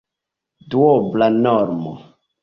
Duobla 0.73 1.27
normo! 1.43 1.93